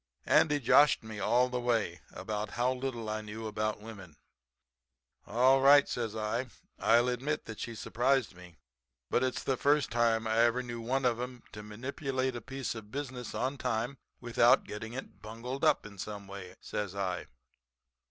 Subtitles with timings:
[0.25, 4.15] "Andy joshed me all the way about how little I knew about women.
[5.27, 6.47] "'All right,' says I.
[6.79, 8.57] 'I'll admit that she surprised me.
[9.11, 12.73] But it's the first time I ever knew one of 'em to manipulate a piece
[12.73, 17.27] of business on time without getting it bungled up in some way,' says I.